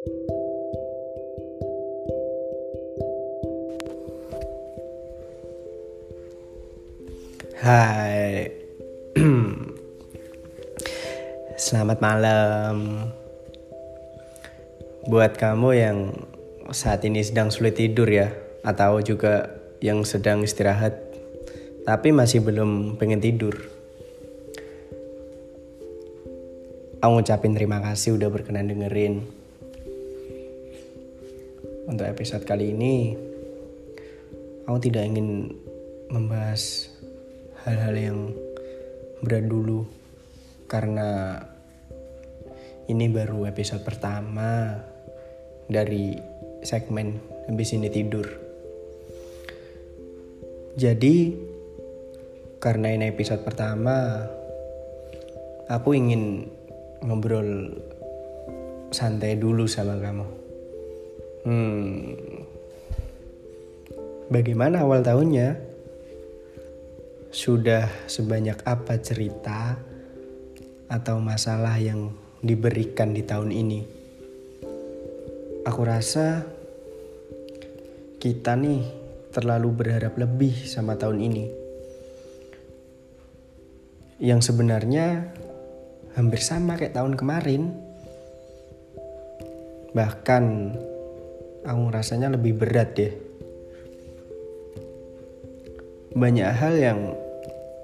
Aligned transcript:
Hai. 0.00 0.08
Selamat 11.60 12.00
malam. 12.00 13.12
Buat 15.04 15.36
kamu 15.36 15.68
yang 15.76 16.16
saat 16.72 17.04
ini 17.04 17.20
sedang 17.20 17.52
sulit 17.52 17.76
tidur 17.76 18.08
ya 18.08 18.32
Atau 18.64 19.04
juga 19.04 19.52
yang 19.84 20.08
sedang 20.08 20.40
istirahat 20.40 20.96
Tapi 21.84 22.08
masih 22.08 22.40
belum 22.40 22.96
pengen 22.96 23.20
tidur. 23.20 23.52
Aku 27.04 27.20
ngucapin 27.20 27.52
terima 27.52 27.84
kasih 27.84 28.16
udah 28.16 28.32
berkenan 28.32 28.72
dengerin 28.72 29.39
Untuk 31.90 32.06
episode 32.06 32.46
kali 32.46 32.70
ini 32.70 33.18
Aku 34.70 34.78
tidak 34.78 35.02
ingin 35.02 35.50
membahas 36.14 36.86
hal-hal 37.66 37.90
yang 37.98 38.18
berat 39.18 39.50
dulu 39.50 39.82
karena 40.70 41.42
ini 42.86 43.10
baru 43.10 43.50
episode 43.50 43.82
pertama 43.82 44.78
dari 45.66 46.14
segmen 46.62 47.18
habis 47.50 47.74
ini 47.74 47.90
tidur. 47.90 48.30
Jadi 50.78 51.34
karena 52.62 52.94
ini 52.94 53.10
episode 53.10 53.42
pertama, 53.42 54.22
aku 55.66 55.98
ingin 55.98 56.46
ngobrol 57.02 57.74
santai 58.94 59.34
dulu 59.34 59.66
sama 59.66 59.98
kamu. 59.98 60.49
Hmm, 61.44 62.16
bagaimana 64.28 64.84
awal 64.84 65.00
tahunnya? 65.00 65.70
sudah 67.30 67.86
sebanyak 68.10 68.58
apa 68.66 68.98
cerita 68.98 69.78
atau 70.90 71.22
masalah 71.22 71.78
yang 71.78 72.10
diberikan 72.42 73.14
di 73.14 73.22
tahun 73.22 73.54
ini. 73.54 73.80
Aku 75.62 75.82
rasa 75.86 76.42
kita 78.18 78.58
nih 78.58 78.82
terlalu 79.30 79.70
berharap 79.70 80.18
lebih 80.18 80.66
sama 80.66 80.98
tahun 80.98 81.22
ini. 81.22 81.44
Yang 84.18 84.50
sebenarnya 84.50 85.30
hampir 86.18 86.42
sama 86.42 86.74
kayak 86.74 86.98
tahun 86.98 87.14
kemarin. 87.14 87.70
Bahkan 89.94 90.44
aku 91.64 91.82
rasanya 91.92 92.32
lebih 92.32 92.56
berat 92.56 92.96
deh 92.96 93.12
banyak 96.10 96.50
hal 96.50 96.74
yang 96.74 97.00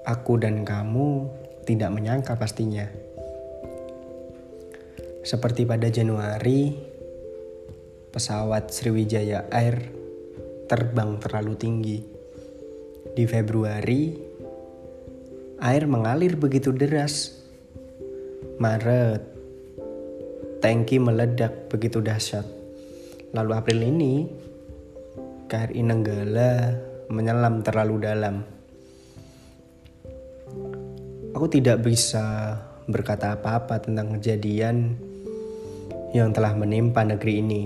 aku 0.03 0.35
dan 0.35 0.67
kamu 0.67 1.31
tidak 1.67 1.91
menyangka 1.95 2.35
pastinya. 2.35 2.87
Seperti 5.23 5.67
pada 5.67 5.87
Januari, 5.91 6.71
pesawat 8.11 8.71
Sriwijaya 8.71 9.47
Air 9.51 9.91
terbang 10.67 11.19
terlalu 11.19 11.53
tinggi. 11.55 11.99
Di 13.11 13.23
Februari, 13.27 14.15
air 15.63 15.83
mengalir 15.87 16.35
begitu 16.35 16.75
deras. 16.75 17.35
Maret, 18.59 19.23
tangki 20.59 20.99
meledak 20.99 21.71
begitu 21.71 22.03
dahsyat. 22.03 22.56
Lalu 23.35 23.51
April 23.51 23.79
ini, 23.83 24.13
KRI 25.51 25.81
Nenggala 25.83 26.71
menyelam 27.11 27.59
terlalu 27.59 27.95
dalam. 28.03 28.35
Aku 31.35 31.47
tidak 31.51 31.83
bisa 31.83 32.55
berkata 32.87 33.35
apa-apa 33.35 33.83
tentang 33.83 34.15
kejadian 34.15 34.95
yang 36.15 36.31
telah 36.31 36.55
menimpa 36.55 37.03
negeri 37.03 37.43
ini 37.43 37.63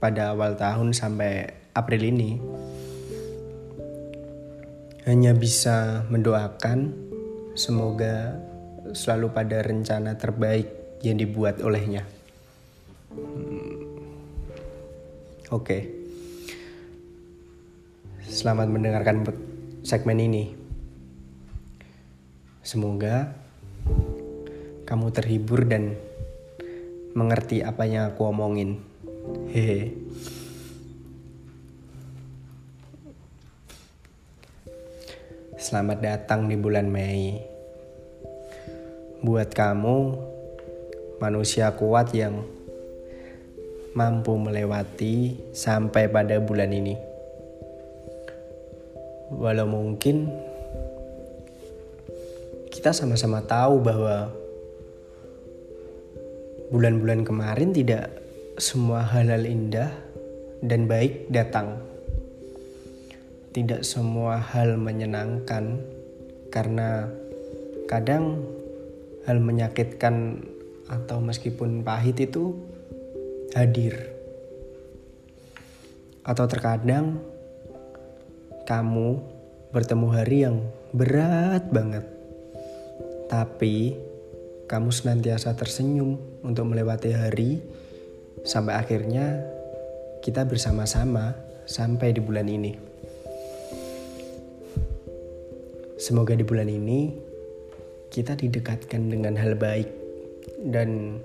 pada 0.00 0.32
awal 0.32 0.56
tahun 0.56 0.96
sampai 0.96 1.52
April 1.76 2.00
ini. 2.00 2.30
Hanya 5.04 5.36
bisa 5.36 6.08
mendoakan 6.08 6.96
semoga 7.52 8.40
selalu 8.96 9.36
pada 9.36 9.60
rencana 9.60 10.16
terbaik 10.16 10.68
yang 11.04 11.20
dibuat 11.20 11.60
olehnya. 11.60 12.08
Oke. 15.50 15.66
Okay. 15.66 15.82
Selamat 18.30 18.70
mendengarkan 18.70 19.26
segmen 19.82 20.22
ini. 20.22 20.54
Semoga 22.62 23.34
kamu 24.86 25.10
terhibur 25.10 25.66
dan 25.66 25.98
mengerti 27.18 27.66
apa 27.66 27.82
yang 27.82 28.14
aku 28.14 28.30
omongin. 28.30 28.78
Hehe. 29.50 29.90
Selamat 35.58 35.98
datang 35.98 36.46
di 36.46 36.54
bulan 36.54 36.86
Mei. 36.86 37.42
Buat 39.26 39.50
kamu, 39.50 39.98
manusia 41.18 41.74
kuat 41.74 42.14
yang 42.14 42.59
mampu 43.94 44.38
melewati 44.38 45.34
sampai 45.50 46.06
pada 46.06 46.38
bulan 46.38 46.70
ini. 46.70 46.94
Walau 49.30 49.66
mungkin 49.66 50.30
kita 52.70 52.94
sama-sama 52.94 53.42
tahu 53.46 53.82
bahwa 53.82 54.30
bulan-bulan 56.70 57.26
kemarin 57.26 57.74
tidak 57.74 58.10
semua 58.58 59.02
hal-hal 59.02 59.42
indah 59.42 59.90
dan 60.62 60.86
baik 60.86 61.26
datang. 61.30 61.82
Tidak 63.50 63.82
semua 63.82 64.38
hal 64.38 64.78
menyenangkan 64.78 65.82
karena 66.54 67.10
kadang 67.90 68.46
hal 69.26 69.42
menyakitkan 69.42 70.46
atau 70.86 71.18
meskipun 71.18 71.82
pahit 71.82 72.22
itu 72.22 72.54
hadir. 73.54 73.94
Atau 76.22 76.46
terkadang 76.46 77.18
kamu 78.68 79.18
bertemu 79.74 80.06
hari 80.14 80.36
yang 80.46 80.62
berat 80.94 81.66
banget. 81.70 82.06
Tapi 83.30 83.94
kamu 84.70 84.90
senantiasa 84.94 85.54
tersenyum 85.58 86.18
untuk 86.46 86.70
melewati 86.70 87.10
hari 87.10 87.58
sampai 88.46 88.78
akhirnya 88.78 89.42
kita 90.22 90.46
bersama-sama 90.46 91.34
sampai 91.66 92.14
di 92.14 92.22
bulan 92.22 92.46
ini. 92.46 92.72
Semoga 95.98 96.32
di 96.38 96.46
bulan 96.46 96.70
ini 96.70 97.10
kita 98.10 98.34
didekatkan 98.34 99.10
dengan 99.10 99.38
hal 99.38 99.54
baik 99.54 99.90
dan 100.66 101.20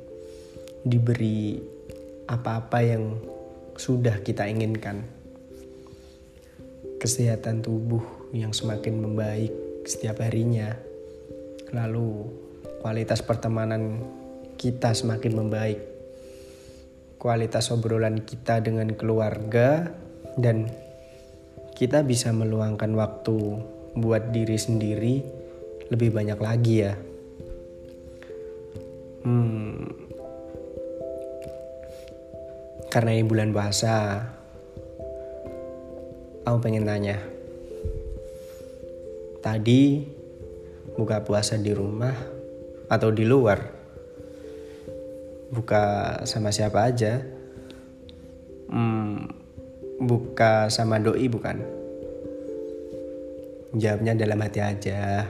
diberi 0.86 1.75
apa-apa 2.26 2.80
yang 2.82 3.22
sudah 3.76 4.24
kita 4.24 4.48
inginkan 4.50 5.06
kesehatan 7.06 7.62
tubuh 7.62 8.02
yang 8.34 8.50
semakin 8.50 8.98
membaik 8.98 9.54
setiap 9.86 10.26
harinya. 10.26 10.74
Lalu 11.70 12.26
kualitas 12.82 13.22
pertemanan 13.22 14.02
kita 14.58 14.96
semakin 14.96 15.34
membaik. 15.38 15.80
Kualitas 17.22 17.70
obrolan 17.70 18.22
kita 18.26 18.62
dengan 18.62 18.94
keluarga 18.94 19.90
dan 20.38 20.70
kita 21.76 22.02
bisa 22.06 22.34
meluangkan 22.34 22.94
waktu 22.98 23.38
buat 23.96 24.34
diri 24.34 24.58
sendiri 24.58 25.16
lebih 25.90 26.10
banyak 26.10 26.40
lagi 26.42 26.76
ya. 26.86 26.94
Hmm. 29.26 30.05
Karena 32.96 33.12
ini 33.12 33.28
bulan 33.28 33.52
puasa, 33.52 34.24
Aku 36.46 36.62
pengen 36.62 36.86
tanya. 36.86 37.18
Tadi 39.42 40.06
buka 40.94 41.26
puasa 41.26 41.58
di 41.58 41.74
rumah 41.74 42.14
atau 42.86 43.10
di 43.10 43.26
luar? 43.26 43.66
Buka 45.50 45.84
sama 46.30 46.54
siapa 46.54 46.86
aja? 46.86 47.20
Hmm, 48.70 49.26
buka 49.98 50.70
sama 50.70 51.02
doi 51.02 51.26
bukan? 51.26 51.66
Jawabnya 53.74 54.14
dalam 54.14 54.40
hati 54.40 54.62
aja. 54.62 55.26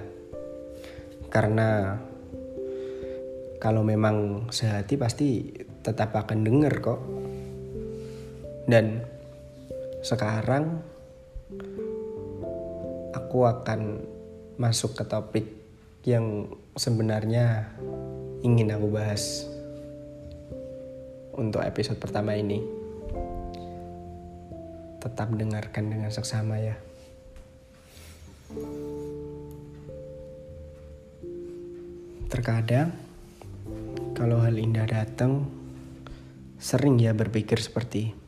Karena 1.31 1.95
kalau 3.57 3.88
memang 3.88 4.51
sehati 4.51 5.00
pasti 5.00 5.47
tetap 5.79 6.12
akan 6.12 6.44
denger 6.44 6.75
kok. 6.83 7.14
Dan 8.65 9.06
sekarang 10.01 10.81
aku 13.13 13.45
akan 13.45 14.01
masuk 14.57 14.97
ke 14.97 15.03
topik 15.06 15.45
yang 16.06 16.50
sebenarnya 16.73 17.69
ingin 18.41 18.73
aku 18.73 18.89
bahas 18.89 19.45
untuk 21.38 21.62
episode 21.62 22.01
pertama 22.01 22.33
ini. 22.33 22.63
Tetap 24.97 25.29
dengarkan 25.38 25.94
dengan 25.94 26.09
seksama 26.09 26.57
ya. 26.57 26.75
Terkadang 32.33 32.89
kalau 34.17 34.41
hal 34.41 34.57
indah 34.57 34.89
datang, 34.89 35.45
sering 36.57 36.97
ya 36.97 37.13
berpikir 37.13 37.62
seperti 37.62 38.25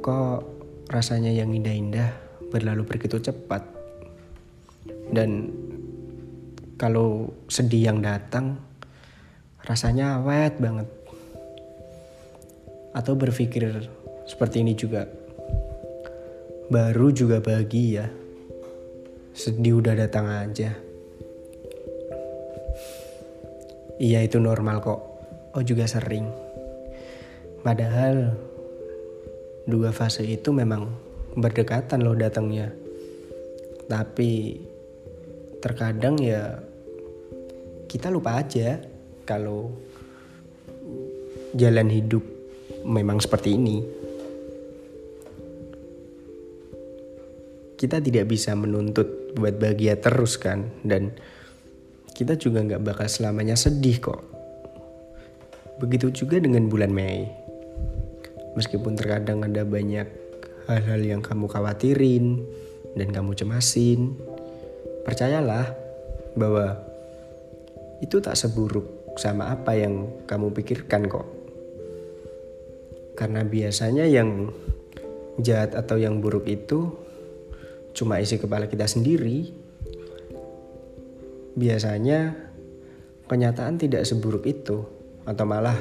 kok 0.00 0.46
rasanya 0.88 1.30
yang 1.30 1.52
indah-indah 1.52 2.10
berlalu 2.48 2.88
begitu 2.88 3.20
cepat. 3.20 3.60
Dan 5.08 5.52
kalau 6.80 7.32
sedih 7.50 7.92
yang 7.92 8.00
datang, 8.00 8.56
rasanya 9.64 10.20
awet 10.22 10.56
banget. 10.56 10.88
Atau 12.96 13.14
berpikir 13.18 13.88
seperti 14.24 14.64
ini 14.64 14.72
juga. 14.72 15.04
Baru 16.68 17.12
juga 17.12 17.40
bahagia. 17.40 18.08
Sedih 19.32 19.80
udah 19.80 19.94
datang 19.96 20.26
aja. 20.28 20.72
Iya 23.98 24.22
itu 24.22 24.38
normal 24.38 24.78
kok. 24.78 25.00
Oh 25.58 25.62
juga 25.64 25.90
sering. 25.90 26.30
Padahal 27.66 28.47
dua 29.68 29.92
fase 29.92 30.24
itu 30.24 30.48
memang 30.48 30.88
berdekatan 31.36 32.00
loh 32.00 32.16
datangnya. 32.16 32.72
Tapi 33.84 34.56
terkadang 35.60 36.16
ya 36.16 36.56
kita 37.84 38.08
lupa 38.08 38.40
aja 38.40 38.80
kalau 39.28 39.68
jalan 41.52 41.92
hidup 41.92 42.24
memang 42.88 43.20
seperti 43.20 43.60
ini. 43.60 43.76
Kita 47.78 48.02
tidak 48.02 48.26
bisa 48.26 48.58
menuntut 48.58 49.36
buat 49.38 49.54
bahagia 49.60 50.00
terus 50.00 50.34
kan 50.40 50.66
dan 50.82 51.14
kita 52.10 52.34
juga 52.34 52.66
nggak 52.66 52.82
bakal 52.82 53.06
selamanya 53.06 53.54
sedih 53.54 54.02
kok. 54.02 54.22
Begitu 55.78 56.10
juga 56.10 56.42
dengan 56.42 56.66
bulan 56.66 56.90
Mei. 56.90 57.37
Meskipun 58.58 58.98
terkadang 58.98 59.46
ada 59.46 59.62
banyak 59.62 60.10
hal-hal 60.66 61.00
yang 61.06 61.22
kamu 61.22 61.46
khawatirin 61.46 62.42
dan 62.98 63.14
kamu 63.14 63.38
cemasin, 63.38 64.18
percayalah 65.06 65.70
bahwa 66.34 66.74
itu 68.02 68.18
tak 68.18 68.34
seburuk 68.34 69.14
sama 69.14 69.54
apa 69.54 69.78
yang 69.78 70.10
kamu 70.26 70.50
pikirkan 70.50 71.06
kok. 71.06 71.26
Karena 73.14 73.46
biasanya 73.46 74.10
yang 74.10 74.50
jahat 75.38 75.78
atau 75.78 75.94
yang 75.94 76.18
buruk 76.18 76.50
itu 76.50 76.90
cuma 77.94 78.18
isi 78.18 78.42
kepala 78.42 78.66
kita 78.66 78.90
sendiri. 78.90 79.54
Biasanya 81.54 82.34
kenyataan 83.30 83.78
tidak 83.78 84.02
seburuk 84.02 84.50
itu 84.50 84.82
atau 85.22 85.44
malah 85.46 85.78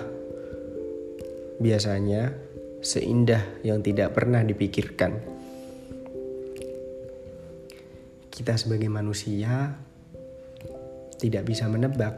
biasanya 1.58 2.47
seindah 2.88 3.44
yang 3.68 3.84
tidak 3.84 4.16
pernah 4.16 4.40
dipikirkan. 4.48 5.20
Kita 8.32 8.56
sebagai 8.56 8.88
manusia 8.88 9.76
tidak 11.20 11.44
bisa 11.44 11.68
menebak 11.68 12.16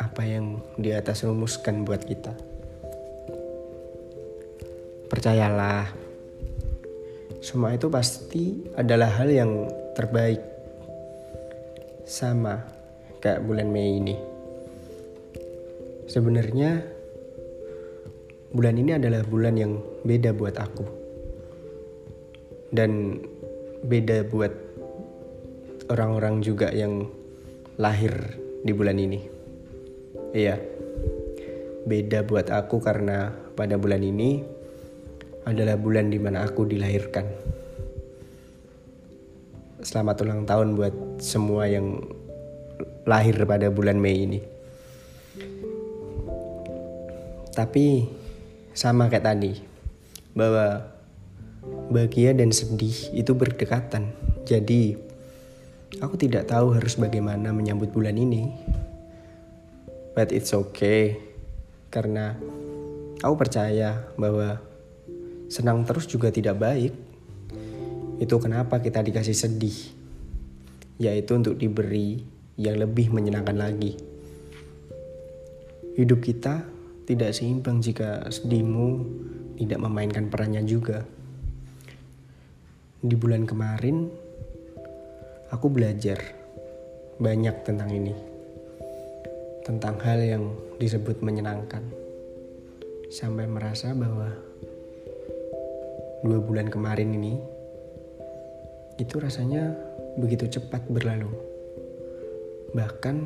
apa 0.00 0.22
yang 0.24 0.64
di 0.80 0.96
atas 0.96 1.20
rumuskan 1.28 1.84
buat 1.84 2.00
kita. 2.00 2.32
Percayalah, 5.12 5.92
semua 7.44 7.76
itu 7.76 7.92
pasti 7.92 8.64
adalah 8.72 9.12
hal 9.20 9.28
yang 9.28 9.68
terbaik. 9.92 10.40
Sama 12.08 12.64
kayak 13.20 13.44
bulan 13.44 13.68
Mei 13.68 14.00
ini. 14.00 14.16
Sebenarnya 16.08 16.95
bulan 18.56 18.80
ini 18.80 18.96
adalah 18.96 19.20
bulan 19.28 19.60
yang 19.60 19.76
beda 20.08 20.32
buat 20.32 20.56
aku. 20.56 20.84
Dan 22.72 23.20
beda 23.84 24.24
buat 24.32 24.52
orang-orang 25.92 26.40
juga 26.40 26.72
yang 26.72 27.04
lahir 27.76 28.40
di 28.64 28.72
bulan 28.72 28.96
ini. 28.96 29.20
Iya. 30.32 30.56
Beda 31.84 32.24
buat 32.24 32.48
aku 32.48 32.80
karena 32.80 33.30
pada 33.54 33.76
bulan 33.76 34.00
ini 34.00 34.40
adalah 35.46 35.76
bulan 35.76 36.08
di 36.08 36.18
mana 36.18 36.48
aku 36.48 36.64
dilahirkan. 36.64 37.28
Selamat 39.84 40.24
ulang 40.24 40.42
tahun 40.48 40.74
buat 40.74 41.22
semua 41.22 41.70
yang 41.70 42.02
lahir 43.06 43.38
pada 43.46 43.70
bulan 43.70 44.00
Mei 44.02 44.26
ini. 44.26 44.40
Tapi 47.54 47.86
sama 48.76 49.08
kayak 49.08 49.24
tadi, 49.24 49.56
bahwa 50.36 50.84
bahagia 51.88 52.36
dan 52.36 52.52
sedih 52.52 53.16
itu 53.16 53.32
berdekatan. 53.32 54.12
Jadi 54.44 55.00
aku 56.04 56.20
tidak 56.20 56.52
tahu 56.52 56.76
harus 56.76 57.00
bagaimana 57.00 57.56
menyambut 57.56 57.88
bulan 57.90 58.20
ini. 58.20 58.52
But 60.12 60.28
it's 60.36 60.52
okay, 60.52 61.16
karena 61.88 62.36
aku 63.24 63.34
percaya 63.36 64.12
bahwa 64.20 64.60
Senang 65.46 65.86
terus 65.86 66.10
juga 66.10 66.34
tidak 66.34 66.58
baik. 66.58 66.92
Itu 68.18 68.42
kenapa 68.42 68.82
kita 68.82 68.98
dikasih 68.98 69.36
sedih, 69.36 69.78
yaitu 70.98 71.38
untuk 71.38 71.54
diberi 71.54 72.18
yang 72.58 72.82
lebih 72.82 73.14
menyenangkan 73.14 73.54
lagi. 73.54 73.94
Hidup 75.94 76.18
kita 76.18 76.66
tidak 77.06 77.30
seimbang 77.30 77.78
jika 77.78 78.26
sedihmu 78.26 79.06
tidak 79.62 79.78
memainkan 79.78 80.26
perannya 80.26 80.66
juga. 80.66 81.06
Di 82.98 83.14
bulan 83.14 83.46
kemarin, 83.46 84.10
aku 85.54 85.70
belajar 85.70 86.18
banyak 87.22 87.56
tentang 87.62 87.94
ini, 87.94 88.14
tentang 89.62 89.94
hal 90.02 90.18
yang 90.18 90.44
disebut 90.82 91.22
menyenangkan, 91.22 91.86
sampai 93.08 93.46
merasa 93.46 93.94
bahwa 93.94 94.34
dua 96.26 96.42
bulan 96.42 96.66
kemarin 96.66 97.14
ini 97.14 97.38
itu 98.98 99.22
rasanya 99.22 99.70
begitu 100.18 100.58
cepat 100.58 100.82
berlalu. 100.90 101.30
Bahkan 102.74 103.16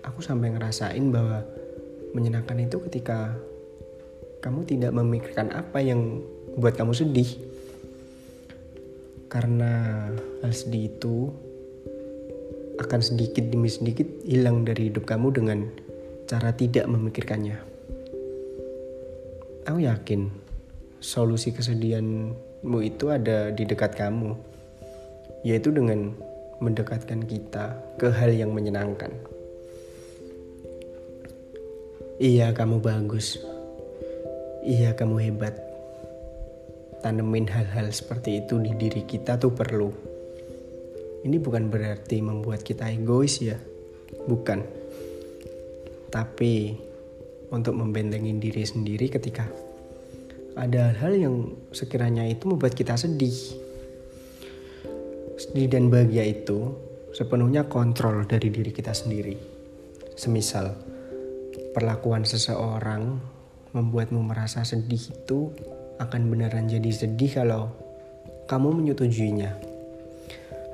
aku 0.00 0.24
sampai 0.24 0.56
ngerasain 0.56 1.12
bahwa 1.12 1.44
menyenangkan 2.12 2.58
itu 2.58 2.82
ketika 2.90 3.36
kamu 4.40 4.64
tidak 4.64 4.92
memikirkan 4.96 5.52
apa 5.52 5.78
yang 5.84 6.24
buat 6.56 6.74
kamu 6.74 6.96
sedih. 6.96 7.28
Karena 9.30 10.06
hal 10.42 10.50
sedih 10.50 10.90
itu 10.90 11.30
akan 12.80 13.00
sedikit 13.04 13.46
demi 13.46 13.68
sedikit 13.70 14.08
hilang 14.24 14.64
dari 14.66 14.90
hidup 14.90 15.06
kamu 15.06 15.28
dengan 15.30 15.58
cara 16.26 16.50
tidak 16.56 16.88
memikirkannya. 16.88 17.60
Aku 19.68 19.78
yakin 19.84 20.32
solusi 20.98 21.52
kesedihanmu 21.52 22.78
itu 22.80 23.12
ada 23.12 23.52
di 23.52 23.68
dekat 23.68 23.94
kamu, 23.94 24.34
yaitu 25.44 25.70
dengan 25.70 26.16
mendekatkan 26.58 27.24
kita 27.28 27.76
ke 28.00 28.08
hal 28.08 28.32
yang 28.32 28.50
menyenangkan. 28.50 29.12
Iya, 32.20 32.52
kamu 32.52 32.84
bagus. 32.84 33.40
Iya, 34.60 34.92
kamu 34.92 35.24
hebat. 35.24 35.56
Tanemin 37.00 37.48
hal-hal 37.48 37.88
seperti 37.88 38.44
itu 38.44 38.60
di 38.60 38.76
diri 38.76 39.08
kita 39.08 39.40
tuh 39.40 39.56
perlu. 39.56 39.88
Ini 41.24 41.40
bukan 41.40 41.72
berarti 41.72 42.20
membuat 42.20 42.60
kita 42.60 42.92
egois 42.92 43.40
ya, 43.40 43.56
bukan. 44.28 44.60
Tapi 46.12 46.76
untuk 47.56 47.80
membentengin 47.80 48.36
diri 48.36 48.68
sendiri 48.68 49.08
ketika 49.08 49.48
ada 50.60 50.92
hal-hal 50.92 51.16
yang 51.16 51.56
sekiranya 51.72 52.28
itu 52.28 52.52
membuat 52.52 52.76
kita 52.76 53.00
sedih. 53.00 53.56
Sedih 55.40 55.72
dan 55.72 55.88
bahagia 55.88 56.28
itu 56.28 56.68
sepenuhnya 57.16 57.64
kontrol 57.64 58.28
dari 58.28 58.52
diri 58.52 58.76
kita 58.76 58.92
sendiri. 58.92 59.40
Semisal 60.20 60.89
perlakuan 61.70 62.26
seseorang 62.26 63.22
membuatmu 63.70 64.20
merasa 64.26 64.66
sedih 64.66 65.14
itu 65.14 65.54
akan 66.02 66.26
beneran 66.26 66.66
jadi 66.66 66.90
sedih 66.90 67.30
kalau 67.42 67.70
kamu 68.50 68.82
menyetujuinya. 68.82 69.50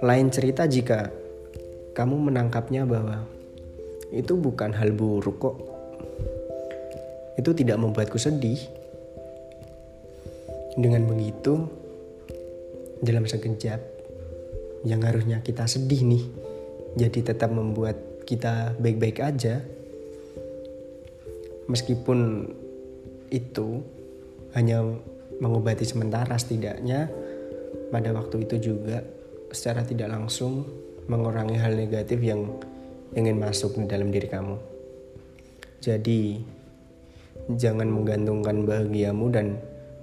Lain 0.01 0.33
cerita 0.33 0.65
jika 0.65 1.13
kamu 1.93 2.33
menangkapnya 2.33 2.89
bahwa 2.89 3.25
itu 4.13 4.33
bukan 4.37 4.73
hal 4.73 4.93
buruk 4.97 5.37
kok. 5.41 5.57
Itu 7.37 7.53
tidak 7.53 7.77
membuatku 7.77 8.17
sedih. 8.17 8.61
Dengan 10.77 11.09
begitu, 11.09 11.69
dalam 13.01 13.25
sekejap, 13.25 13.81
yang 14.85 15.01
harusnya 15.01 15.41
kita 15.41 15.65
sedih 15.65 16.05
nih, 16.05 16.25
jadi 17.01 17.33
tetap 17.33 17.49
membuat 17.49 17.97
kita 18.29 18.77
baik-baik 18.77 19.25
aja. 19.25 19.65
Meskipun 21.67 22.51
itu 23.31 23.83
hanya 24.55 24.83
mengobati 25.43 25.85
sementara 25.85 26.39
setidaknya 26.39 27.11
pada 27.91 28.11
waktu 28.15 28.47
itu 28.47 28.73
juga 28.73 29.03
secara 29.53 29.83
tidak 29.83 30.11
langsung 30.11 30.67
mengurangi 31.07 31.59
hal 31.59 31.75
negatif 31.79 32.19
yang 32.19 32.51
ingin 33.15 33.39
masuk 33.39 33.79
di 33.79 33.87
dalam 33.87 34.11
diri 34.11 34.27
kamu. 34.27 34.57
Jadi, 35.79 36.43
jangan 37.55 37.87
menggantungkan 37.87 38.67
bahagiamu 38.67 39.27
dan 39.31 39.61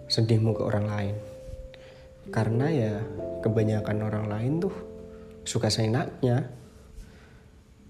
sedihmu 0.08 0.56
ke 0.56 0.64
orang 0.64 0.88
lain. 0.88 1.16
Karena 2.32 2.68
ya 2.72 2.94
kebanyakan 3.44 3.98
orang 4.00 4.26
lain 4.32 4.54
tuh 4.64 4.76
suka 5.44 5.68
seenaknya. 5.68 6.48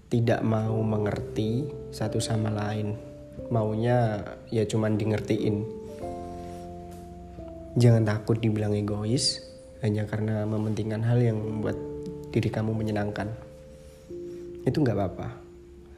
Tidak 0.04 0.46
mau 0.46 0.78
mengerti 0.82 1.66
satu 1.90 2.22
sama 2.22 2.50
lain. 2.50 3.13
Maunya 3.50 4.22
ya 4.48 4.64
cuman 4.66 4.96
di 4.98 5.04
ngertiin. 5.10 5.56
Jangan 7.74 8.06
takut 8.06 8.38
dibilang 8.38 8.74
egois 8.74 9.42
hanya 9.82 10.06
karena 10.06 10.46
mementingkan 10.46 11.02
hal 11.02 11.18
yang 11.18 11.38
membuat 11.42 11.76
diri 12.30 12.48
kamu 12.48 12.72
menyenangkan. 12.72 13.30
Itu 14.64 14.80
nggak 14.80 14.96
apa-apa. 14.96 15.28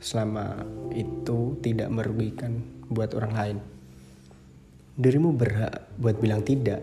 Selama 0.00 0.64
itu 0.92 1.56
tidak 1.60 1.88
merugikan 1.92 2.60
buat 2.88 3.12
orang 3.14 3.32
lain. 3.32 3.58
Dirimu 4.96 5.36
berhak 5.36 5.92
buat 6.00 6.16
bilang 6.16 6.40
tidak. 6.40 6.80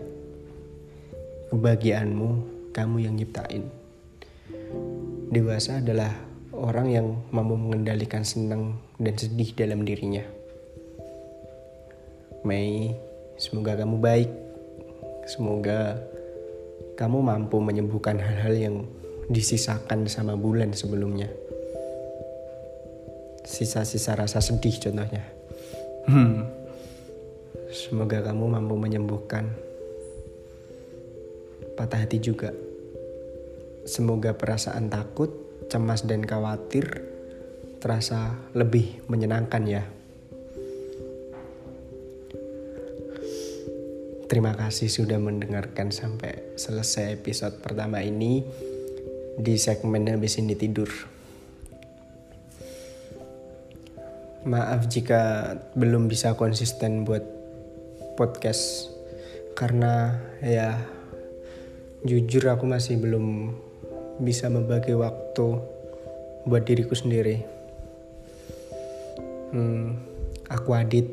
Kebahagiaanmu 1.50 2.28
kamu 2.74 2.96
yang 3.02 3.14
nyiptain. 3.14 3.66
Dewasa 5.30 5.82
adalah 5.82 6.14
orang 6.54 6.86
yang 6.90 7.06
mampu 7.34 7.58
mengendalikan 7.58 8.22
senang 8.22 8.78
dan 9.02 9.14
sedih 9.18 9.50
dalam 9.54 9.82
dirinya. 9.82 10.43
Mei, 12.44 12.92
semoga 13.40 13.72
kamu 13.72 13.96
baik. 14.04 14.30
Semoga 15.24 15.96
kamu 17.00 17.24
mampu 17.24 17.56
menyembuhkan 17.56 18.20
hal-hal 18.20 18.52
yang 18.52 18.76
disisakan 19.32 20.04
sama 20.12 20.36
bulan 20.36 20.76
sebelumnya. 20.76 21.32
Sisa-sisa 23.48 24.12
rasa 24.12 24.44
sedih 24.44 24.76
contohnya. 24.76 25.24
Hmm. 26.04 26.44
Semoga 27.72 28.20
kamu 28.20 28.60
mampu 28.60 28.76
menyembuhkan 28.76 29.48
patah 31.80 32.04
hati 32.04 32.20
juga. 32.20 32.52
Semoga 33.88 34.36
perasaan 34.36 34.92
takut, 34.92 35.32
cemas, 35.72 36.04
dan 36.04 36.28
khawatir 36.28 37.08
terasa 37.80 38.36
lebih 38.52 39.00
menyenangkan 39.08 39.64
ya. 39.64 39.84
Terima 44.34 44.50
kasih 44.50 44.90
sudah 44.90 45.14
mendengarkan 45.22 45.94
sampai 45.94 46.58
selesai 46.58 47.22
episode 47.22 47.54
pertama 47.62 48.02
ini 48.02 48.42
di 49.38 49.54
segmen 49.54 50.10
habis 50.10 50.42
ini 50.42 50.58
tidur. 50.58 50.90
Maaf 54.42 54.90
jika 54.90 55.54
belum 55.78 56.10
bisa 56.10 56.34
konsisten 56.34 57.06
buat 57.06 57.22
podcast 58.18 58.90
karena 59.54 60.18
ya 60.42 60.82
jujur 62.02 62.50
aku 62.50 62.66
masih 62.66 62.98
belum 62.98 63.54
bisa 64.18 64.50
membagi 64.50 64.98
waktu 64.98 65.62
buat 66.42 66.66
diriku 66.66 66.98
sendiri. 66.98 67.38
Hmm, 69.54 69.94
aku 70.50 70.74
Adit. 70.74 71.06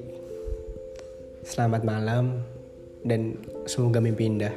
Selamat 1.46 1.86
malam 1.86 2.61
dan 3.02 3.38
semoga 3.66 4.02
mimpi 4.02 4.30
indah. 4.30 4.54